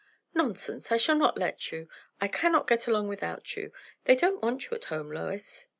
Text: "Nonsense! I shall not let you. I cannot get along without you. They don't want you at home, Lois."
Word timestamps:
"Nonsense! 0.33 0.91
I 0.91 0.97
shall 0.97 1.15
not 1.15 1.37
let 1.37 1.71
you. 1.71 1.87
I 2.19 2.27
cannot 2.27 2.65
get 2.65 2.87
along 2.87 3.07
without 3.07 3.55
you. 3.55 3.71
They 4.05 4.15
don't 4.15 4.41
want 4.41 4.63
you 4.65 4.71
at 4.75 4.85
home, 4.85 5.11
Lois." 5.11 5.67